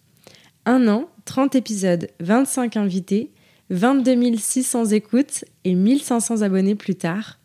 Un 0.66 0.88
an, 0.88 1.10
30 1.26 1.56
épisodes, 1.56 2.10
25 2.22 2.76
invités, 2.78 3.30
22 3.70 4.36
600 4.36 4.86
écoutes 4.88 5.46
et 5.64 5.76
1500 5.76 6.42
abonnés 6.42 6.74
plus 6.74 6.96
tard. 6.96 7.38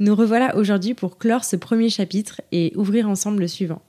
Nous 0.00 0.14
revoilà 0.14 0.56
aujourd'hui 0.56 0.92
pour 0.92 1.16
clore 1.16 1.44
ce 1.44 1.56
premier 1.56 1.88
chapitre 1.88 2.42
et 2.52 2.74
ouvrir 2.76 3.08
ensemble 3.08 3.40
le 3.40 3.48
suivant. 3.48 3.80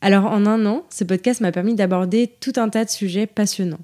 Alors 0.00 0.24
en 0.24 0.46
un 0.46 0.66
an, 0.66 0.84
ce 0.90 1.04
podcast 1.04 1.40
m'a 1.42 1.52
permis 1.52 1.76
d'aborder 1.76 2.32
tout 2.40 2.54
un 2.56 2.68
tas 2.70 2.84
de 2.84 2.90
sujets 2.90 3.28
passionnants. 3.28 3.78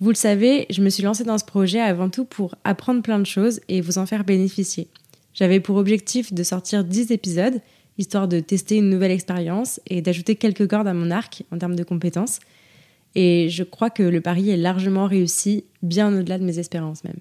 Vous 0.00 0.10
le 0.10 0.16
savez, 0.16 0.66
je 0.70 0.82
me 0.82 0.90
suis 0.90 1.02
lancée 1.02 1.24
dans 1.24 1.38
ce 1.38 1.44
projet 1.44 1.80
avant 1.80 2.10
tout 2.10 2.24
pour 2.24 2.56
apprendre 2.64 3.00
plein 3.00 3.18
de 3.18 3.26
choses 3.26 3.60
et 3.68 3.80
vous 3.80 3.98
en 3.98 4.06
faire 4.06 4.24
bénéficier. 4.24 4.88
J'avais 5.34 5.60
pour 5.60 5.76
objectif 5.76 6.32
de 6.32 6.42
sortir 6.42 6.84
10 6.84 7.12
épisodes, 7.12 7.60
histoire 7.96 8.26
de 8.26 8.40
tester 8.40 8.76
une 8.76 8.90
nouvelle 8.90 9.12
expérience 9.12 9.80
et 9.86 10.02
d'ajouter 10.02 10.34
quelques 10.34 10.68
cordes 10.68 10.88
à 10.88 10.94
mon 10.94 11.10
arc 11.10 11.44
en 11.52 11.58
termes 11.58 11.76
de 11.76 11.84
compétences. 11.84 12.40
Et 13.14 13.48
je 13.50 13.62
crois 13.62 13.90
que 13.90 14.02
le 14.02 14.20
pari 14.20 14.50
est 14.50 14.56
largement 14.56 15.06
réussi, 15.06 15.64
bien 15.82 16.16
au-delà 16.16 16.38
de 16.38 16.44
mes 16.44 16.58
espérances 16.58 17.04
même. 17.04 17.18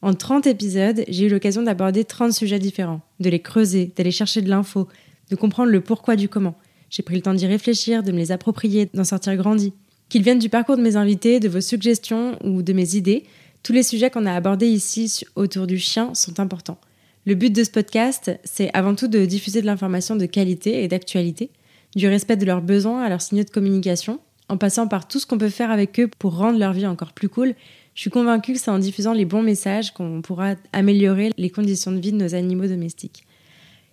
En 0.00 0.14
30 0.14 0.46
épisodes, 0.46 1.02
j'ai 1.08 1.26
eu 1.26 1.28
l'occasion 1.28 1.62
d'aborder 1.62 2.04
30 2.04 2.32
sujets 2.32 2.58
différents, 2.60 3.00
de 3.18 3.30
les 3.30 3.40
creuser, 3.40 3.92
d'aller 3.96 4.12
chercher 4.12 4.40
de 4.42 4.50
l'info, 4.50 4.86
de 5.30 5.36
comprendre 5.36 5.70
le 5.70 5.80
pourquoi 5.80 6.14
du 6.14 6.28
comment. 6.28 6.54
J'ai 6.90 7.02
pris 7.02 7.16
le 7.16 7.22
temps 7.22 7.34
d'y 7.34 7.46
réfléchir, 7.46 8.04
de 8.04 8.12
me 8.12 8.18
les 8.18 8.30
approprier, 8.30 8.88
d'en 8.94 9.02
sortir 9.02 9.34
grandi. 9.36 9.72
Qu'ils 10.08 10.22
viennent 10.22 10.38
du 10.38 10.48
parcours 10.48 10.76
de 10.76 10.82
mes 10.82 10.96
invités, 10.96 11.40
de 11.40 11.48
vos 11.48 11.60
suggestions 11.60 12.38
ou 12.44 12.62
de 12.62 12.72
mes 12.72 12.94
idées, 12.94 13.24
tous 13.62 13.72
les 13.72 13.82
sujets 13.82 14.10
qu'on 14.10 14.26
a 14.26 14.32
abordés 14.32 14.68
ici 14.68 15.24
autour 15.36 15.66
du 15.66 15.78
chien 15.78 16.14
sont 16.14 16.38
importants. 16.38 16.78
Le 17.26 17.34
but 17.34 17.50
de 17.50 17.64
ce 17.64 17.70
podcast, 17.70 18.38
c'est 18.44 18.70
avant 18.74 18.94
tout 18.94 19.08
de 19.08 19.24
diffuser 19.24 19.62
de 19.62 19.66
l'information 19.66 20.14
de 20.14 20.26
qualité 20.26 20.84
et 20.84 20.88
d'actualité, 20.88 21.50
du 21.96 22.06
respect 22.06 22.36
de 22.36 22.44
leurs 22.44 22.60
besoins 22.60 23.02
à 23.02 23.08
leurs 23.08 23.22
signaux 23.22 23.44
de 23.44 23.50
communication, 23.50 24.20
en 24.50 24.58
passant 24.58 24.86
par 24.86 25.08
tout 25.08 25.18
ce 25.18 25.26
qu'on 25.26 25.38
peut 25.38 25.48
faire 25.48 25.70
avec 25.70 25.98
eux 25.98 26.10
pour 26.18 26.36
rendre 26.36 26.58
leur 26.58 26.74
vie 26.74 26.86
encore 26.86 27.14
plus 27.14 27.30
cool. 27.30 27.54
Je 27.94 28.02
suis 28.02 28.10
convaincue 28.10 28.52
que 28.52 28.58
c'est 28.58 28.70
en 28.70 28.78
diffusant 28.78 29.14
les 29.14 29.24
bons 29.24 29.42
messages 29.42 29.92
qu'on 29.92 30.20
pourra 30.20 30.56
améliorer 30.74 31.30
les 31.38 31.48
conditions 31.48 31.92
de 31.92 31.98
vie 32.00 32.12
de 32.12 32.18
nos 32.18 32.34
animaux 32.34 32.66
domestiques. 32.66 33.24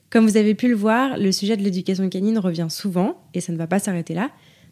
Comme 0.09 0.27
vous 0.27 0.35
avez 0.35 0.55
pu 0.55 0.67
le 0.67 0.75
voir, 0.75 1.17
le 1.17 1.31
sujet 1.31 1.55
de 1.55 1.63
l'éducation 1.63 2.09
canine 2.09 2.37
revient 2.37 2.67
souvent, 2.69 3.23
et 3.33 3.39
ça 3.39 3.53
ne 3.53 3.57
va 3.57 3.67
pas 3.67 3.79
s'arrêter 3.79 4.13
là. 4.13 4.29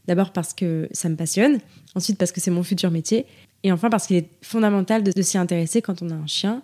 D'abord 0.08 0.32
parce 0.32 0.54
que 0.54 0.88
ça 0.92 1.10
me 1.10 1.16
passionne, 1.16 1.60
ensuite 1.96 2.18
parce 2.18 2.32
que 2.32 2.42
c'est 2.42 2.52
mon 2.52 2.64
futur 2.64 2.92
métier, 2.92 3.26
et 3.64 3.72
enfin 3.72 3.90
parce 3.90 4.08
qu'il 4.08 4.16
est 4.16 4.30
fondamental 4.42 5.04
de, 5.04 5.22
s'y 5.22 5.38
intéresser 5.38 5.82
quand 5.82 6.02
on 6.02 6.10
a 6.10 6.16
un 6.16 6.28
chien, 6.28 6.62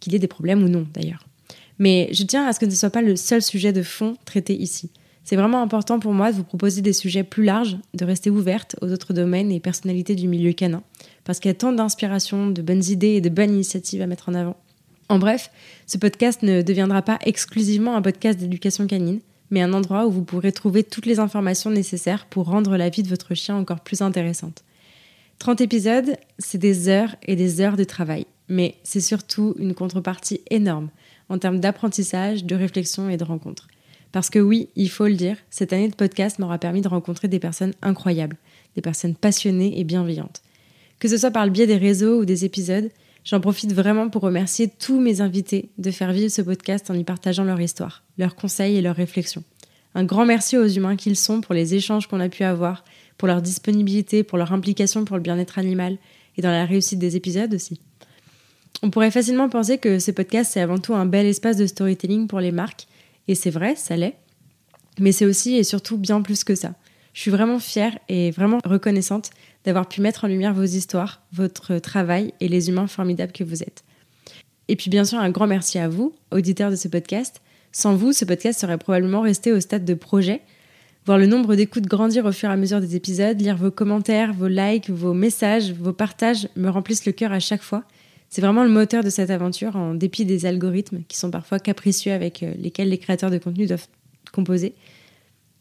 qu'il 0.00 0.14
ait 0.14 0.18
des 0.18 0.28
problèmes 0.28 0.62
ou 0.62 0.68
non 0.68 0.86
d'ailleurs. 0.94 1.26
Mais 1.78 2.08
je 2.12 2.22
tiens 2.24 2.46
à 2.46 2.52
ce 2.52 2.60
que 2.60 2.66
ce 2.66 2.70
ne 2.70 2.76
soit 2.76 2.90
pas 2.90 3.02
le 3.02 3.16
seul 3.16 3.42
sujet 3.42 3.72
de 3.72 3.82
fond 3.82 4.16
traité 4.24 4.54
ici. 4.54 4.90
C'est 5.22 5.36
vraiment 5.36 5.62
important 5.62 6.00
pour 6.00 6.12
moi 6.12 6.32
de 6.32 6.36
vous 6.36 6.44
proposer 6.44 6.82
des 6.82 6.92
sujets 6.92 7.22
plus 7.22 7.44
larges, 7.44 7.78
de 7.94 8.04
rester 8.04 8.30
ouverte 8.30 8.76
aux 8.80 8.90
autres 8.90 9.12
domaines 9.12 9.52
et 9.52 9.60
personnalités 9.60 10.14
du 10.14 10.26
milieu 10.26 10.52
canin, 10.52 10.82
parce 11.24 11.38
qu'il 11.38 11.50
y 11.50 11.52
a 11.52 11.54
tant 11.54 11.72
d'inspiration, 11.72 12.50
de 12.50 12.62
bonnes 12.62 12.84
idées 12.84 13.14
et 13.14 13.20
de 13.20 13.28
bonnes 13.28 13.52
initiatives 13.52 14.02
à 14.02 14.06
mettre 14.06 14.28
en 14.28 14.34
avant. 14.34 14.56
En 15.08 15.18
bref, 15.18 15.50
ce 15.86 15.98
podcast 15.98 16.42
ne 16.42 16.62
deviendra 16.62 17.02
pas 17.02 17.18
exclusivement 17.24 17.96
un 17.96 18.02
podcast 18.02 18.38
d'éducation 18.38 18.86
canine, 18.86 19.20
mais 19.50 19.62
un 19.62 19.72
endroit 19.72 20.06
où 20.06 20.10
vous 20.10 20.24
pourrez 20.24 20.52
trouver 20.52 20.82
toutes 20.84 21.06
les 21.06 21.18
informations 21.18 21.70
nécessaires 21.70 22.26
pour 22.26 22.46
rendre 22.46 22.76
la 22.76 22.88
vie 22.88 23.02
de 23.02 23.08
votre 23.08 23.34
chien 23.34 23.56
encore 23.56 23.80
plus 23.80 24.02
intéressante. 24.02 24.64
30 25.38 25.60
épisodes, 25.60 26.16
c'est 26.38 26.58
des 26.58 26.88
heures 26.88 27.16
et 27.22 27.34
des 27.34 27.60
heures 27.60 27.76
de 27.76 27.84
travail, 27.84 28.26
mais 28.48 28.76
c'est 28.82 29.00
surtout 29.00 29.54
une 29.58 29.74
contrepartie 29.74 30.40
énorme 30.50 30.90
en 31.28 31.38
termes 31.38 31.60
d'apprentissage, 31.60 32.44
de 32.44 32.54
réflexion 32.54 33.08
et 33.08 33.16
de 33.16 33.24
rencontres. 33.24 33.68
Parce 34.12 34.30
que 34.30 34.38
oui, 34.38 34.68
il 34.76 34.90
faut 34.90 35.06
le 35.06 35.14
dire, 35.14 35.36
cette 35.50 35.72
année 35.72 35.88
de 35.88 35.94
podcast 35.94 36.38
m'aura 36.38 36.58
permis 36.58 36.80
de 36.80 36.88
rencontrer 36.88 37.28
des 37.28 37.38
personnes 37.38 37.74
incroyables, 37.80 38.36
des 38.74 38.82
personnes 38.82 39.14
passionnées 39.14 39.78
et 39.78 39.84
bienveillantes. 39.84 40.42
Que 40.98 41.08
ce 41.08 41.16
soit 41.16 41.30
par 41.30 41.46
le 41.46 41.52
biais 41.52 41.66
des 41.66 41.76
réseaux 41.76 42.20
ou 42.20 42.24
des 42.24 42.44
épisodes, 42.44 42.90
J'en 43.24 43.40
profite 43.40 43.72
vraiment 43.72 44.08
pour 44.08 44.22
remercier 44.22 44.68
tous 44.68 44.98
mes 44.98 45.20
invités 45.20 45.70
de 45.78 45.90
faire 45.90 46.12
vivre 46.12 46.30
ce 46.30 46.42
podcast 46.42 46.90
en 46.90 46.94
y 46.94 47.04
partageant 47.04 47.44
leur 47.44 47.60
histoire, 47.60 48.02
leurs 48.18 48.34
conseils 48.34 48.76
et 48.76 48.80
leurs 48.80 48.96
réflexions. 48.96 49.44
Un 49.94 50.04
grand 50.04 50.24
merci 50.24 50.56
aux 50.56 50.66
humains 50.66 50.96
qu'ils 50.96 51.16
sont 51.16 51.40
pour 51.40 51.54
les 51.54 51.74
échanges 51.74 52.06
qu'on 52.06 52.20
a 52.20 52.28
pu 52.28 52.44
avoir, 52.44 52.84
pour 53.18 53.28
leur 53.28 53.42
disponibilité, 53.42 54.22
pour 54.22 54.38
leur 54.38 54.52
implication 54.52 55.04
pour 55.04 55.16
le 55.16 55.22
bien-être 55.22 55.58
animal 55.58 55.98
et 56.36 56.42
dans 56.42 56.50
la 56.50 56.64
réussite 56.64 56.98
des 56.98 57.16
épisodes 57.16 57.52
aussi. 57.52 57.80
On 58.82 58.90
pourrait 58.90 59.10
facilement 59.10 59.48
penser 59.48 59.78
que 59.78 59.98
ce 59.98 60.10
podcast 60.10 60.52
c'est 60.52 60.60
avant 60.60 60.78
tout 60.78 60.94
un 60.94 61.06
bel 61.06 61.26
espace 61.26 61.56
de 61.56 61.66
storytelling 61.66 62.28
pour 62.28 62.40
les 62.40 62.52
marques, 62.52 62.86
et 63.28 63.34
c'est 63.34 63.50
vrai, 63.50 63.76
ça 63.76 63.96
l'est, 63.96 64.16
mais 64.98 65.12
c'est 65.12 65.26
aussi 65.26 65.56
et 65.56 65.64
surtout 65.64 65.98
bien 65.98 66.22
plus 66.22 66.44
que 66.44 66.54
ça. 66.54 66.74
Je 67.12 67.20
suis 67.20 67.30
vraiment 67.30 67.58
fière 67.58 67.98
et 68.08 68.30
vraiment 68.30 68.58
reconnaissante 68.64 69.30
d'avoir 69.64 69.88
pu 69.88 70.00
mettre 70.00 70.24
en 70.24 70.28
lumière 70.28 70.54
vos 70.54 70.64
histoires, 70.64 71.22
votre 71.32 71.78
travail 71.78 72.32
et 72.40 72.48
les 72.48 72.68
humains 72.68 72.86
formidables 72.86 73.32
que 73.32 73.44
vous 73.44 73.62
êtes. 73.62 73.84
Et 74.68 74.76
puis 74.76 74.90
bien 74.90 75.04
sûr, 75.04 75.18
un 75.18 75.30
grand 75.30 75.46
merci 75.46 75.78
à 75.78 75.88
vous, 75.88 76.14
auditeurs 76.30 76.70
de 76.70 76.76
ce 76.76 76.88
podcast. 76.88 77.40
Sans 77.72 77.94
vous, 77.94 78.12
ce 78.12 78.24
podcast 78.24 78.60
serait 78.60 78.78
probablement 78.78 79.20
resté 79.20 79.52
au 79.52 79.60
stade 79.60 79.84
de 79.84 79.94
projet. 79.94 80.42
Voir 81.06 81.18
le 81.18 81.26
nombre 81.26 81.56
d'écoutes 81.56 81.86
grandir 81.86 82.24
au 82.26 82.32
fur 82.32 82.50
et 82.50 82.52
à 82.52 82.56
mesure 82.56 82.80
des 82.80 82.94
épisodes, 82.94 83.40
lire 83.40 83.56
vos 83.56 83.70
commentaires, 83.70 84.32
vos 84.32 84.48
likes, 84.48 84.90
vos 84.90 85.14
messages, 85.14 85.72
vos 85.72 85.92
partages 85.92 86.48
me 86.56 86.68
remplissent 86.68 87.06
le 87.06 87.12
cœur 87.12 87.32
à 87.32 87.40
chaque 87.40 87.62
fois. 87.62 87.84
C'est 88.28 88.42
vraiment 88.42 88.62
le 88.62 88.70
moteur 88.70 89.02
de 89.02 89.10
cette 89.10 89.30
aventure, 89.30 89.74
en 89.74 89.94
dépit 89.94 90.24
des 90.24 90.46
algorithmes 90.46 91.02
qui 91.08 91.16
sont 91.16 91.32
parfois 91.32 91.58
capricieux 91.58 92.12
avec 92.12 92.44
euh, 92.44 92.54
lesquels 92.56 92.88
les 92.88 92.98
créateurs 92.98 93.30
de 93.30 93.38
contenu 93.38 93.66
doivent 93.66 93.88
composer. 94.30 94.74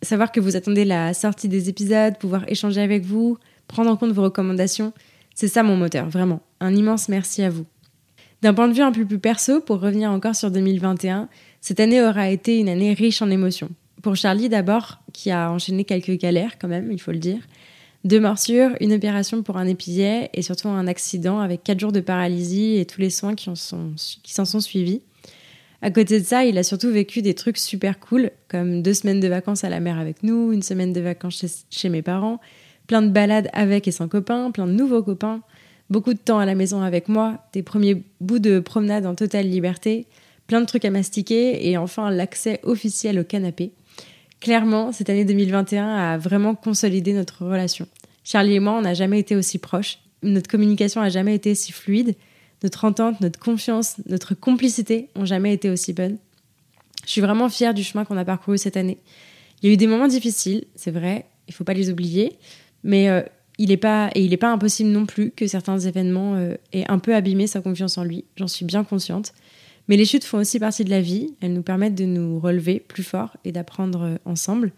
Savoir 0.01 0.31
que 0.31 0.39
vous 0.39 0.55
attendez 0.55 0.85
la 0.85 1.13
sortie 1.13 1.49
des 1.49 1.69
épisodes, 1.69 2.17
pouvoir 2.17 2.43
échanger 2.47 2.81
avec 2.81 3.03
vous, 3.03 3.37
prendre 3.67 3.91
en 3.91 3.97
compte 3.97 4.11
vos 4.11 4.23
recommandations, 4.23 4.93
c'est 5.35 5.47
ça 5.47 5.63
mon 5.63 5.75
moteur, 5.75 6.09
vraiment. 6.09 6.41
Un 6.59 6.75
immense 6.75 7.09
merci 7.09 7.43
à 7.43 7.49
vous. 7.49 7.65
D'un 8.41 8.53
point 8.53 8.69
de 8.69 8.73
vue 8.73 8.81
un 8.81 8.91
peu 8.91 9.05
plus 9.05 9.19
perso, 9.19 9.59
pour 9.59 9.81
revenir 9.81 10.11
encore 10.11 10.35
sur 10.35 10.51
2021, 10.51 11.27
cette 11.59 11.79
année 11.79 12.01
aura 12.01 12.29
été 12.29 12.57
une 12.57 12.69
année 12.69 12.93
riche 12.93 13.21
en 13.21 13.29
émotions. 13.29 13.69
Pour 14.01 14.15
Charlie 14.15 14.47
d'abord, 14.47 14.99
qui 15.11 15.29
a 15.31 15.51
enchaîné 15.51 15.83
quelques 15.83 16.17
galères 16.17 16.57
quand 16.57 16.69
même, 16.69 16.91
il 16.91 17.01
faut 17.01 17.11
le 17.11 17.17
dire. 17.17 17.41
Deux 18.05 18.21
morsures, 18.21 18.71
une 18.79 18.93
opération 18.93 19.43
pour 19.43 19.57
un 19.57 19.67
épillet 19.67 20.29
et 20.33 20.41
surtout 20.41 20.69
un 20.69 20.87
accident 20.87 21.39
avec 21.39 21.65
quatre 21.65 21.81
jours 21.81 21.91
de 21.91 21.99
paralysie 21.99 22.77
et 22.77 22.85
tous 22.85 23.01
les 23.01 23.09
soins 23.09 23.35
qui 23.35 23.45
s'en 23.45 23.55
sont, 23.55 23.91
sont 24.25 24.59
suivis. 24.61 25.01
À 25.81 25.91
côté 25.91 26.19
de 26.19 26.25
ça, 26.25 26.43
il 26.43 26.57
a 26.57 26.63
surtout 26.63 26.91
vécu 26.91 27.21
des 27.21 27.33
trucs 27.33 27.57
super 27.57 27.99
cool, 27.99 28.31
comme 28.49 28.81
deux 28.81 28.93
semaines 28.93 29.21
de 29.21 29.27
vacances 29.27 29.63
à 29.63 29.69
la 29.69 29.79
mer 29.79 29.97
avec 29.97 30.23
nous, 30.23 30.51
une 30.51 30.61
semaine 30.61 30.91
de 30.91 30.99
vacances 30.99 31.65
chez 31.69 31.89
mes 31.89 32.01
parents, 32.01 32.39
plein 32.87 33.01
de 33.01 33.09
balades 33.09 33.49
avec 33.53 33.87
et 33.87 33.91
sans 33.91 34.09
copains, 34.09 34.51
plein 34.51 34.67
de 34.67 34.73
nouveaux 34.73 35.03
copains, 35.03 35.41
beaucoup 35.89 36.13
de 36.13 36.19
temps 36.19 36.39
à 36.39 36.45
la 36.45 36.55
maison 36.55 36.81
avec 36.81 37.07
moi, 37.07 37.45
des 37.53 37.63
premiers 37.63 38.03
bouts 38.19 38.39
de 38.39 38.59
promenade 38.59 39.05
en 39.05 39.15
totale 39.15 39.47
liberté, 39.47 40.05
plein 40.47 40.59
de 40.59 40.65
trucs 40.65 40.83
à 40.83 40.91
mastiquer 40.91 41.69
et 41.69 41.77
enfin 41.77 42.11
l'accès 42.11 42.59
officiel 42.63 43.19
au 43.19 43.23
canapé. 43.23 43.71
Clairement, 44.41 44.91
cette 44.91 45.09
année 45.09 45.25
2021 45.25 45.87
a 45.87 46.17
vraiment 46.17 46.55
consolidé 46.55 47.13
notre 47.13 47.45
relation. 47.45 47.87
Charlie 48.23 48.55
et 48.55 48.59
moi, 48.59 48.73
on 48.73 48.81
n'a 48.81 48.93
jamais 48.93 49.19
été 49.19 49.35
aussi 49.35 49.59
proches, 49.59 49.99
notre 50.23 50.49
communication 50.49 51.01
n'a 51.01 51.09
jamais 51.09 51.35
été 51.35 51.55
si 51.55 51.71
fluide, 51.71 52.15
notre 52.63 52.85
entente, 52.85 53.21
notre 53.21 53.39
confiance, 53.39 53.95
notre 54.07 54.35
complicité 54.35 55.09
ont 55.15 55.25
jamais 55.25 55.53
été 55.53 55.69
aussi 55.69 55.93
bonnes. 55.93 56.17
Je 57.05 57.11
suis 57.11 57.21
vraiment 57.21 57.49
fière 57.49 57.73
du 57.73 57.83
chemin 57.83 58.05
qu'on 58.05 58.17
a 58.17 58.25
parcouru 58.25 58.57
cette 58.57 58.77
année. 58.77 58.99
Il 59.61 59.67
y 59.67 59.71
a 59.71 59.73
eu 59.73 59.77
des 59.77 59.87
moments 59.87 60.07
difficiles, 60.07 60.65
c'est 60.75 60.91
vrai, 60.91 61.25
il 61.47 61.53
faut 61.53 61.63
pas 61.63 61.73
les 61.73 61.89
oublier, 61.89 62.37
mais 62.83 63.09
euh, 63.09 63.21
il 63.57 63.69
n'est 63.69 63.77
pas 63.77 64.09
et 64.15 64.23
il 64.23 64.29
n'est 64.29 64.37
pas 64.37 64.51
impossible 64.51 64.89
non 64.89 65.05
plus 65.05 65.31
que 65.31 65.47
certains 65.47 65.79
événements 65.79 66.35
euh, 66.35 66.55
aient 66.71 66.89
un 66.89 66.99
peu 66.99 67.13
abîmé 67.13 67.47
sa 67.47 67.61
confiance 67.61 67.97
en 67.97 68.03
lui. 68.03 68.25
J'en 68.37 68.47
suis 68.47 68.65
bien 68.65 68.83
consciente. 68.83 69.33
Mais 69.87 69.97
les 69.97 70.05
chutes 70.05 70.23
font 70.23 70.37
aussi 70.37 70.59
partie 70.59 70.85
de 70.85 70.91
la 70.91 71.01
vie. 71.01 71.33
Elles 71.41 71.53
nous 71.53 71.63
permettent 71.63 71.95
de 71.95 72.05
nous 72.05 72.39
relever 72.39 72.79
plus 72.79 73.03
fort 73.03 73.35
et 73.43 73.51
d'apprendre 73.51 74.03
euh, 74.03 74.15
ensemble. 74.25 74.71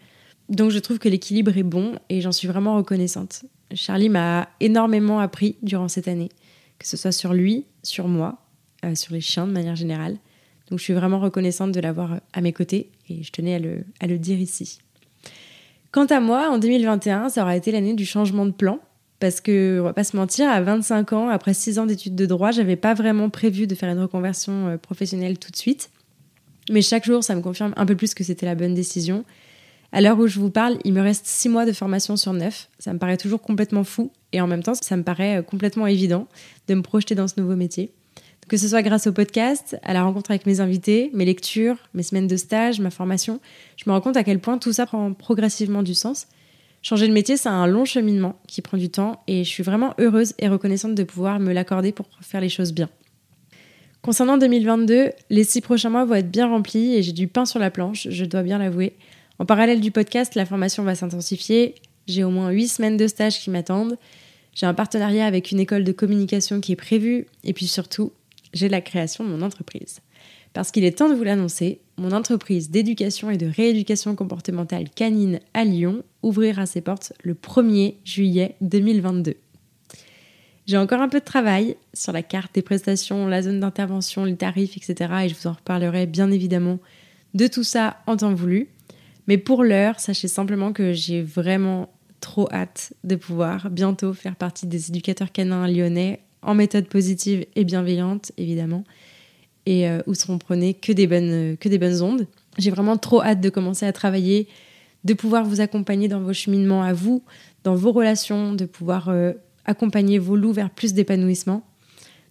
Donc 0.50 0.72
je 0.72 0.80
trouve 0.80 1.00
que 1.00 1.10
l'équilibre 1.10 1.56
est 1.57 1.63
bon 1.63 1.95
et 2.10 2.22
j'en 2.22 2.31
suis 2.31 2.48
vraiment 2.48 2.75
reconnaissante. 2.75 3.44
Charlie 3.74 4.10
m'a 4.10 4.50
énormément 4.60 5.19
appris 5.19 5.57
durant 5.62 5.88
cette 5.88 6.07
année, 6.07 6.30
que 6.80 6.88
ce 6.88 6.98
soit 6.98 7.12
sur 7.12 7.34
lui, 7.34 7.66
sur 7.83 8.07
moi, 8.07 8.38
sur 8.95 9.13
les 9.13 9.22
chiens 9.22 9.48
de 9.48 9.51
manière 9.51 9.75
générale. 9.75 10.18
Donc 10.69 10.80
je 10.80 10.83
suis 10.83 10.94
vraiment 10.94 11.19
reconnaissante 11.19 11.72
de 11.72 11.80
l'avoir 11.80 12.19
à 12.33 12.42
mes 12.42 12.54
côtés 12.54 12.89
et 13.10 13.24
je 13.24 13.31
tenais 13.31 13.56
à 13.56 13.60
le, 13.60 13.83
à 14.00 14.07
le 14.07 14.18
dire 14.18 14.39
ici. 14.39 14.80
Quant 15.92 16.06
à 16.06 16.22
moi, 16.22 16.50
en 16.50 16.57
2021, 16.57 17.30
ça 17.30 17.42
aura 17.42 17.57
été 17.57 17.72
l'année 17.72 17.94
du 17.94 18.06
changement 18.06 18.45
de 18.45 18.51
plan. 18.51 18.80
Parce 19.19 19.39
que, 19.39 19.80
on 19.80 19.83
va 19.83 19.94
pas 19.94 20.04
se 20.04 20.18
mentir, 20.18 20.50
à 20.50 20.62
25 20.62 21.13
ans, 21.13 21.30
après 21.30 21.54
6 21.54 21.78
ans 21.78 21.86
d'études 21.86 22.16
de 22.16 22.25
droit, 22.25 22.50
j'avais 22.50 22.75
pas 22.75 22.95
vraiment 22.95 23.30
prévu 23.30 23.68
de 23.68 23.75
faire 23.75 23.89
une 23.89 24.00
reconversion 24.00 24.69
euh, 24.69 24.77
professionnelle 24.77 25.38
tout 25.38 25.51
de 25.51 25.56
suite. 25.56 25.92
Mais 26.72 26.81
chaque 26.81 27.06
jour, 27.06 27.24
ça 27.24 27.36
me 27.36 27.42
confirme 27.42 27.74
un 27.77 27.86
peu 27.86 27.95
plus 27.95 28.16
que 28.16 28.24
c'était 28.24 28.48
la 28.48 28.56
bonne 28.56 28.74
décision. 28.74 29.24
À 29.93 29.99
l'heure 29.99 30.17
où 30.19 30.27
je 30.27 30.39
vous 30.39 30.49
parle, 30.49 30.77
il 30.85 30.93
me 30.93 31.01
reste 31.01 31.25
6 31.25 31.49
mois 31.49 31.65
de 31.65 31.73
formation 31.73 32.15
sur 32.15 32.31
9. 32.31 32.69
Ça 32.79 32.93
me 32.93 32.99
paraît 32.99 33.17
toujours 33.17 33.41
complètement 33.41 33.83
fou. 33.83 34.11
Et 34.31 34.39
en 34.39 34.47
même 34.47 34.63
temps, 34.63 34.73
ça 34.73 34.95
me 34.95 35.03
paraît 35.03 35.39
euh, 35.39 35.41
complètement 35.41 35.85
évident 35.85 36.27
de 36.69 36.75
me 36.75 36.81
projeter 36.81 37.13
dans 37.13 37.27
ce 37.27 37.39
nouveau 37.39 37.57
métier. 37.57 37.91
Que 38.47 38.55
ce 38.57 38.69
soit 38.69 38.83
grâce 38.83 39.07
au 39.07 39.11
podcast, 39.11 39.77
à 39.83 39.93
la 39.93 40.03
rencontre 40.03 40.31
avec 40.31 40.45
mes 40.45 40.61
invités, 40.61 41.09
mes 41.13 41.25
lectures, 41.25 41.77
mes 41.93 42.03
semaines 42.03 42.27
de 42.27 42.38
stage, 42.38 42.79
ma 42.79 42.89
formation, 42.89 43.39
je 43.77 43.83
me 43.89 43.93
rends 43.93 44.01
compte 44.01 44.17
à 44.17 44.23
quel 44.23 44.39
point 44.39 44.57
tout 44.57 44.73
ça 44.73 44.85
prend 44.85 45.13
progressivement 45.13 45.83
du 45.83 45.93
sens. 45.93 46.27
Changer 46.81 47.07
de 47.07 47.13
métier, 47.13 47.38
c'est 47.38 47.49
un 47.49 47.67
long 47.67 47.85
cheminement 47.85 48.35
qui 48.47 48.61
prend 48.61 48.77
du 48.77 48.89
temps 48.89 49.21
et 49.27 49.43
je 49.43 49.49
suis 49.49 49.63
vraiment 49.63 49.93
heureuse 49.99 50.33
et 50.39 50.47
reconnaissante 50.47 50.95
de 50.95 51.03
pouvoir 51.03 51.39
me 51.39 51.53
l'accorder 51.53 51.91
pour 51.91 52.07
faire 52.21 52.41
les 52.41 52.49
choses 52.49 52.73
bien. 52.73 52.89
Concernant 54.01 54.38
2022, 54.38 55.11
les 55.29 55.43
six 55.43 55.61
prochains 55.61 55.91
mois 55.91 56.05
vont 56.05 56.15
être 56.15 56.31
bien 56.31 56.47
remplis 56.47 56.95
et 56.95 57.03
j'ai 57.03 57.11
du 57.11 57.27
pain 57.27 57.45
sur 57.45 57.59
la 57.59 57.69
planche, 57.69 58.07
je 58.09 58.25
dois 58.25 58.41
bien 58.41 58.57
l'avouer. 58.57 58.97
En 59.41 59.45
parallèle 59.47 59.81
du 59.81 59.89
podcast, 59.89 60.35
la 60.35 60.45
formation 60.45 60.83
va 60.83 60.93
s'intensifier. 60.93 61.73
J'ai 62.05 62.23
au 62.23 62.29
moins 62.29 62.51
huit 62.51 62.67
semaines 62.67 62.95
de 62.95 63.07
stage 63.07 63.39
qui 63.39 63.49
m'attendent. 63.49 63.97
J'ai 64.53 64.67
un 64.67 64.75
partenariat 64.75 65.25
avec 65.25 65.49
une 65.49 65.59
école 65.59 65.83
de 65.83 65.91
communication 65.91 66.61
qui 66.61 66.73
est 66.73 66.75
prévu. 66.75 67.25
Et 67.43 67.51
puis 67.53 67.65
surtout, 67.65 68.13
j'ai 68.53 68.69
la 68.69 68.81
création 68.81 69.23
de 69.23 69.29
mon 69.31 69.41
entreprise. 69.41 70.01
Parce 70.53 70.69
qu'il 70.69 70.83
est 70.83 70.95
temps 70.95 71.09
de 71.09 71.15
vous 71.15 71.23
l'annoncer, 71.23 71.81
mon 71.97 72.11
entreprise 72.11 72.69
d'éducation 72.69 73.31
et 73.31 73.38
de 73.38 73.47
rééducation 73.47 74.15
comportementale 74.15 74.91
canine 74.91 75.39
à 75.55 75.63
Lyon 75.65 76.03
ouvrira 76.21 76.67
ses 76.67 76.81
portes 76.81 77.13
le 77.23 77.33
1er 77.33 77.95
juillet 78.05 78.57
2022. 78.61 79.38
J'ai 80.67 80.77
encore 80.77 81.01
un 81.01 81.09
peu 81.09 81.19
de 81.19 81.25
travail 81.25 81.77
sur 81.95 82.11
la 82.11 82.21
carte 82.21 82.53
des 82.53 82.61
prestations, 82.61 83.25
la 83.25 83.41
zone 83.41 83.59
d'intervention, 83.59 84.23
les 84.23 84.35
tarifs, 84.35 84.77
etc. 84.77 85.11
Et 85.23 85.29
je 85.29 85.33
vous 85.33 85.47
en 85.47 85.53
reparlerai 85.53 86.05
bien 86.05 86.29
évidemment 86.29 86.77
de 87.33 87.47
tout 87.47 87.63
ça 87.63 87.97
en 88.05 88.17
temps 88.17 88.35
voulu. 88.35 88.69
Mais 89.27 89.38
pour 89.38 89.63
l'heure, 89.63 90.00
sachez 90.00 90.27
simplement 90.27 90.73
que 90.73 90.94
j'ai 90.94 91.21
vraiment 91.21 91.89
trop 92.19 92.47
hâte 92.51 92.94
de 93.03 93.15
pouvoir 93.15 93.69
bientôt 93.69 94.13
faire 94.13 94.35
partie 94.35 94.68
des 94.68 94.89
éducateurs 94.89 95.31
canins 95.31 95.68
lyonnais 95.68 96.21
en 96.41 96.56
méthode 96.56 96.88
positive 96.88 97.45
et 97.56 97.63
bienveillante, 97.63 98.31
évidemment, 98.38 98.83
et 99.65 99.88
euh, 99.89 100.01
où 100.07 100.13
seront 100.13 100.38
prônées 100.38 100.73
que 100.73 100.91
des 100.91 101.07
bonnes, 101.07 101.57
que 101.57 101.69
des 101.69 101.77
bonnes 101.77 102.01
ondes. 102.01 102.27
J'ai 102.57 102.71
vraiment 102.71 102.97
trop 102.97 103.21
hâte 103.21 103.41
de 103.41 103.50
commencer 103.50 103.85
à 103.85 103.94
travailler, 103.94 104.47
de 105.03 105.13
pouvoir 105.13 105.45
vous 105.45 105.62
accompagner 105.62 106.07
dans 106.07 106.19
vos 106.19 106.33
cheminements 106.33 106.83
à 106.83 106.94
vous, 106.94 107.24
dans 107.63 107.75
vos 107.75 107.91
relations, 107.91 108.53
de 108.53 108.65
pouvoir 108.65 109.09
euh, 109.09 109.33
accompagner 109.65 110.17
vos 110.19 110.35
loups 110.35 110.53
vers 110.53 110.69
plus 110.69 110.94
d'épanouissement. 110.94 111.63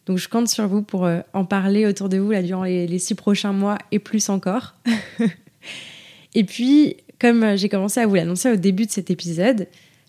Donc 0.06 0.18
je 0.18 0.28
compte 0.28 0.48
sur 0.48 0.66
vous 0.66 0.82
pour 0.82 1.04
euh, 1.04 1.20
en 1.34 1.44
parler 1.44 1.86
autour 1.86 2.08
de 2.08 2.18
vous 2.18 2.30
là, 2.32 2.42
durant 2.42 2.64
les, 2.64 2.86
les 2.86 2.98
six 2.98 3.14
prochains 3.14 3.52
mois 3.52 3.78
et 3.92 3.98
plus 3.98 4.28
encore. 4.28 4.74
et 6.34 6.44
puis, 6.44 6.96
comme 7.18 7.56
j'ai 7.56 7.68
commencé 7.68 8.00
à 8.00 8.06
vous 8.06 8.14
l'annoncer 8.14 8.52
au 8.52 8.56
début 8.56 8.86
de 8.86 8.90
cet 8.90 9.10
épisode, 9.10 9.66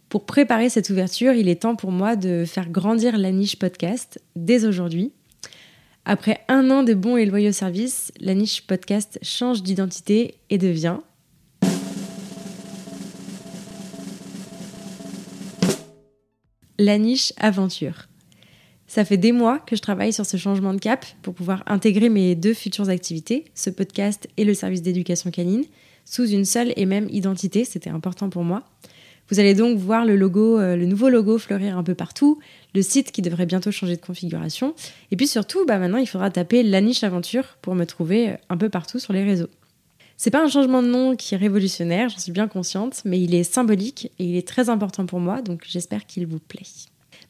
pour 0.09 0.25
préparer 0.25 0.69
cette 0.69 0.89
ouverture, 0.89 1.33
il 1.33 1.47
est 1.47 1.61
temps 1.61 1.75
pour 1.75 1.91
moi 1.91 2.15
de 2.15 2.43
faire 2.45 2.69
grandir 2.69 3.17
la 3.17 3.31
niche 3.31 3.57
podcast 3.57 4.21
dès 4.35 4.65
aujourd'hui. 4.65 5.13
Après 6.03 6.41
un 6.47 6.69
an 6.69 6.83
de 6.83 6.93
bons 6.93 7.17
et 7.17 7.25
loyaux 7.25 7.51
services, 7.51 8.11
la 8.19 8.33
niche 8.33 8.65
podcast 8.67 9.19
change 9.21 9.63
d'identité 9.63 10.35
et 10.49 10.57
devient 10.57 10.97
la 16.77 16.97
niche 16.97 17.31
aventure. 17.37 18.07
Ça 18.87 19.05
fait 19.05 19.17
des 19.17 19.31
mois 19.31 19.59
que 19.59 19.77
je 19.77 19.81
travaille 19.81 20.11
sur 20.11 20.25
ce 20.25 20.35
changement 20.35 20.73
de 20.73 20.79
cap 20.79 21.05
pour 21.21 21.33
pouvoir 21.33 21.63
intégrer 21.67 22.09
mes 22.09 22.35
deux 22.35 22.53
futures 22.53 22.89
activités, 22.89 23.45
ce 23.55 23.69
podcast 23.69 24.27
et 24.35 24.43
le 24.43 24.53
service 24.53 24.81
d'éducation 24.81 25.31
canine, 25.31 25.63
sous 26.05 26.27
une 26.27 26.45
seule 26.45 26.73
et 26.75 26.85
même 26.85 27.07
identité, 27.09 27.65
c'était 27.65 27.89
important 27.89 28.29
pour 28.29 28.43
moi. 28.43 28.63
Vous 29.29 29.39
allez 29.39 29.53
donc 29.53 29.77
voir 29.77 30.03
le 30.05 30.17
logo, 30.17 30.59
euh, 30.59 30.75
le 30.75 30.85
nouveau 30.85 31.07
logo 31.07 31.37
fleurir 31.37 31.77
un 31.77 31.83
peu 31.83 31.95
partout, 31.95 32.39
le 32.75 32.81
site 32.81 33.13
qui 33.13 33.21
devrait 33.21 33.45
bientôt 33.45 33.71
changer 33.71 33.95
de 33.95 34.01
configuration. 34.01 34.75
Et 35.09 35.15
puis 35.15 35.25
surtout, 35.25 35.65
bah 35.65 35.77
maintenant, 35.77 35.99
il 35.99 36.07
faudra 36.07 36.29
taper 36.29 36.63
la 36.63 36.81
niche 36.81 37.05
aventure 37.05 37.57
pour 37.61 37.73
me 37.73 37.85
trouver 37.85 38.29
euh, 38.31 38.35
un 38.49 38.57
peu 38.57 38.67
partout 38.67 38.99
sur 38.99 39.13
les 39.13 39.23
réseaux. 39.23 39.47
C'est 40.17 40.31
pas 40.31 40.43
un 40.43 40.49
changement 40.49 40.83
de 40.83 40.87
nom 40.87 41.15
qui 41.15 41.33
est 41.33 41.37
révolutionnaire, 41.37 42.09
j'en 42.09 42.19
suis 42.19 42.33
bien 42.33 42.49
consciente, 42.49 43.01
mais 43.05 43.21
il 43.21 43.33
est 43.33 43.43
symbolique 43.43 44.11
et 44.19 44.25
il 44.25 44.35
est 44.35 44.47
très 44.47 44.69
important 44.69 45.05
pour 45.05 45.19
moi, 45.19 45.41
donc 45.41 45.63
j'espère 45.65 46.05
qu'il 46.05 46.27
vous 46.27 46.37
plaît. 46.37 46.67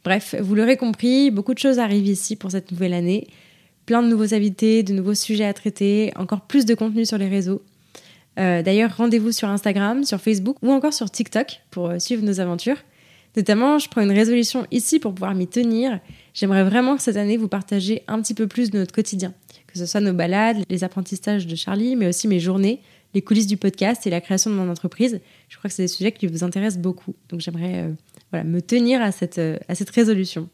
Bref, 0.03 0.35
vous 0.41 0.55
l'aurez 0.55 0.77
compris, 0.77 1.29
beaucoup 1.29 1.53
de 1.53 1.59
choses 1.59 1.77
arrivent 1.77 2.07
ici 2.07 2.35
pour 2.35 2.51
cette 2.51 2.71
nouvelle 2.71 2.93
année. 2.93 3.27
Plein 3.85 4.01
de 4.01 4.07
nouveaux 4.07 4.33
invités, 4.33 4.83
de 4.83 4.91
nouveaux 4.91 5.13
sujets 5.13 5.45
à 5.45 5.53
traiter, 5.53 6.11
encore 6.15 6.41
plus 6.41 6.65
de 6.65 6.73
contenu 6.73 7.05
sur 7.05 7.17
les 7.17 7.29
réseaux. 7.29 7.61
Euh, 8.39 8.61
d'ailleurs, 8.61 8.95
rendez-vous 8.95 9.31
sur 9.31 9.49
Instagram, 9.49 10.03
sur 10.03 10.19
Facebook 10.21 10.57
ou 10.61 10.71
encore 10.71 10.93
sur 10.93 11.09
TikTok 11.09 11.61
pour 11.69 11.89
euh, 11.89 11.99
suivre 11.99 12.23
nos 12.23 12.39
aventures. 12.39 12.77
Notamment, 13.35 13.79
je 13.79 13.87
prends 13.89 14.01
une 14.01 14.11
résolution 14.11 14.65
ici 14.71 14.99
pour 14.99 15.13
pouvoir 15.13 15.35
m'y 15.35 15.47
tenir. 15.47 15.99
J'aimerais 16.33 16.63
vraiment 16.63 16.95
que 16.95 17.01
cette 17.01 17.17
année, 17.17 17.37
vous 17.37 17.47
partagez 17.47 18.03
un 18.07 18.21
petit 18.21 18.33
peu 18.33 18.47
plus 18.47 18.71
de 18.71 18.77
notre 18.77 18.93
quotidien. 18.93 19.33
Que 19.67 19.77
ce 19.77 19.85
soit 19.85 20.01
nos 20.01 20.13
balades, 20.13 20.57
les 20.69 20.83
apprentissages 20.83 21.47
de 21.47 21.55
Charlie, 21.55 21.95
mais 21.95 22.07
aussi 22.07 22.27
mes 22.27 22.39
journées, 22.39 22.81
les 23.13 23.21
coulisses 23.21 23.47
du 23.47 23.55
podcast 23.55 24.05
et 24.05 24.09
la 24.09 24.19
création 24.19 24.49
de 24.49 24.55
mon 24.55 24.69
entreprise. 24.69 25.21
Je 25.47 25.57
crois 25.57 25.69
que 25.69 25.75
c'est 25.75 25.83
des 25.83 25.87
sujets 25.87 26.11
qui 26.11 26.27
vous 26.27 26.43
intéressent 26.43 26.81
beaucoup. 26.81 27.15
Donc 27.29 27.39
j'aimerais 27.39 27.83
euh, 27.83 27.91
voilà, 28.31 28.43
me 28.43 28.61
tenir 28.61 29.01
à 29.01 29.13
cette, 29.13 29.39
à 29.39 29.75
cette 29.75 29.89
résolution. 29.91 30.49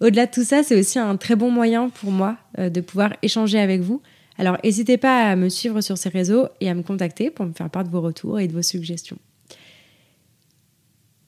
Au-delà 0.00 0.26
de 0.26 0.30
tout 0.32 0.44
ça, 0.44 0.64
c'est 0.64 0.78
aussi 0.78 0.98
un 0.98 1.16
très 1.16 1.36
bon 1.36 1.50
moyen 1.50 1.88
pour 1.88 2.12
moi 2.12 2.36
de 2.56 2.80
pouvoir 2.80 3.14
échanger 3.22 3.58
avec 3.58 3.80
vous 3.80 4.00
alors 4.38 4.56
n'hésitez 4.62 4.96
pas 4.96 5.30
à 5.30 5.36
me 5.36 5.48
suivre 5.48 5.80
sur 5.80 5.98
ces 5.98 6.08
réseaux 6.08 6.46
et 6.60 6.70
à 6.70 6.74
me 6.74 6.82
contacter 6.82 7.30
pour 7.30 7.44
me 7.44 7.52
faire 7.52 7.68
part 7.68 7.84
de 7.84 7.90
vos 7.90 8.00
retours 8.00 8.38
et 8.38 8.46
de 8.46 8.52
vos 8.52 8.62
suggestions. 8.62 9.18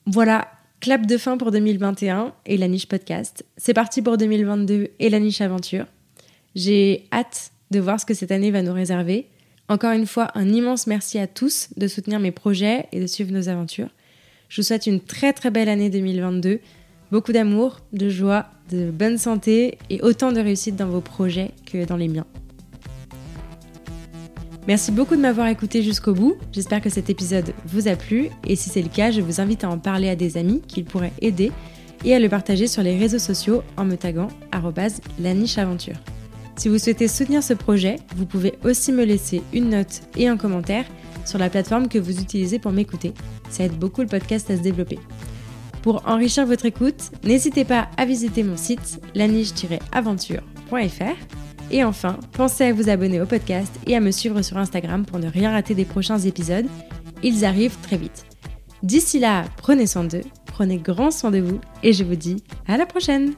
Voilà, 0.05 0.47
clap 0.79 1.05
de 1.05 1.17
fin 1.17 1.37
pour 1.37 1.51
2021 1.51 2.33
et 2.45 2.57
la 2.57 2.67
niche 2.67 2.87
podcast. 2.87 3.45
C'est 3.57 3.73
parti 3.73 4.01
pour 4.01 4.17
2022 4.17 4.89
et 4.97 5.09
la 5.09 5.19
niche 5.19 5.41
aventure. 5.41 5.85
J'ai 6.55 7.07
hâte 7.13 7.51
de 7.69 7.79
voir 7.79 7.99
ce 7.99 8.05
que 8.05 8.13
cette 8.13 8.31
année 8.31 8.51
va 8.51 8.61
nous 8.61 8.73
réserver. 8.73 9.27
Encore 9.67 9.91
une 9.91 10.07
fois, 10.07 10.29
un 10.33 10.49
immense 10.49 10.87
merci 10.87 11.19
à 11.19 11.27
tous 11.27 11.69
de 11.77 11.87
soutenir 11.87 12.19
mes 12.19 12.31
projets 12.31 12.87
et 12.91 12.99
de 12.99 13.07
suivre 13.07 13.31
nos 13.31 13.47
aventures. 13.47 13.89
Je 14.49 14.61
vous 14.61 14.65
souhaite 14.65 14.87
une 14.87 14.99
très 14.99 15.31
très 15.31 15.51
belle 15.51 15.69
année 15.69 15.89
2022, 15.89 16.59
beaucoup 17.11 17.31
d'amour, 17.31 17.79
de 17.93 18.09
joie, 18.09 18.47
de 18.69 18.89
bonne 18.89 19.17
santé 19.17 19.77
et 19.89 20.01
autant 20.01 20.31
de 20.31 20.41
réussite 20.41 20.75
dans 20.75 20.87
vos 20.87 20.99
projets 20.99 21.51
que 21.65 21.85
dans 21.85 21.95
les 21.95 22.09
miens. 22.09 22.25
Merci 24.71 24.93
beaucoup 24.93 25.17
de 25.17 25.21
m'avoir 25.21 25.47
écouté 25.47 25.83
jusqu'au 25.83 26.13
bout. 26.13 26.37
J'espère 26.53 26.79
que 26.79 26.89
cet 26.89 27.09
épisode 27.09 27.53
vous 27.65 27.89
a 27.89 27.97
plu 27.97 28.29
et 28.47 28.55
si 28.55 28.69
c'est 28.69 28.81
le 28.81 28.87
cas, 28.87 29.11
je 29.11 29.19
vous 29.19 29.41
invite 29.41 29.65
à 29.65 29.69
en 29.69 29.77
parler 29.77 30.07
à 30.07 30.15
des 30.15 30.37
amis 30.37 30.61
qui 30.65 30.83
pourraient 30.83 31.11
aider 31.19 31.51
et 32.05 32.15
à 32.15 32.19
le 32.19 32.29
partager 32.29 32.67
sur 32.67 32.81
les 32.81 32.97
réseaux 32.97 33.19
sociaux 33.19 33.63
en 33.75 33.83
me 33.83 33.97
taguant 33.97 34.29
la 35.19 35.33
niche 35.33 35.57
aventure. 35.57 35.97
Si 36.55 36.69
vous 36.69 36.77
souhaitez 36.77 37.09
soutenir 37.09 37.43
ce 37.43 37.53
projet, 37.53 37.97
vous 38.15 38.25
pouvez 38.25 38.53
aussi 38.63 38.93
me 38.93 39.03
laisser 39.03 39.41
une 39.51 39.71
note 39.71 40.03
et 40.15 40.29
un 40.29 40.37
commentaire 40.37 40.85
sur 41.25 41.37
la 41.37 41.49
plateforme 41.49 41.89
que 41.89 41.99
vous 41.99 42.21
utilisez 42.21 42.57
pour 42.57 42.71
m'écouter. 42.71 43.13
Ça 43.49 43.65
aide 43.65 43.77
beaucoup 43.77 43.99
le 43.99 44.07
podcast 44.07 44.49
à 44.51 44.55
se 44.55 44.61
développer. 44.61 44.99
Pour 45.81 46.07
enrichir 46.07 46.45
votre 46.45 46.65
écoute, 46.65 47.11
n'hésitez 47.25 47.65
pas 47.65 47.89
à 47.97 48.05
visiter 48.05 48.43
mon 48.43 48.55
site 48.55 49.01
laniche-aventure.fr 49.15 51.50
et 51.71 51.83
enfin, 51.83 52.17
pensez 52.33 52.65
à 52.65 52.73
vous 52.73 52.89
abonner 52.89 53.21
au 53.21 53.25
podcast 53.25 53.73
et 53.87 53.95
à 53.95 53.99
me 53.99 54.11
suivre 54.11 54.41
sur 54.41 54.57
Instagram 54.57 55.05
pour 55.05 55.19
ne 55.19 55.27
rien 55.27 55.51
rater 55.51 55.73
des 55.73 55.85
prochains 55.85 56.19
épisodes. 56.19 56.67
Ils 57.23 57.45
arrivent 57.45 57.77
très 57.81 57.97
vite. 57.97 58.25
D'ici 58.83 59.19
là, 59.19 59.45
prenez 59.57 59.87
soin 59.87 60.03
d'eux, 60.03 60.23
prenez 60.45 60.77
grand 60.77 61.11
soin 61.11 61.31
de 61.31 61.39
vous 61.39 61.59
et 61.83 61.93
je 61.93 62.03
vous 62.03 62.15
dis 62.15 62.43
à 62.67 62.77
la 62.77 62.85
prochaine 62.85 63.33